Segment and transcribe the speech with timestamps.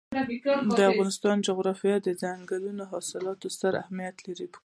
[0.77, 4.47] د افغانستان جغرافیه کې دځنګل حاصلات ستر اهمیت لري.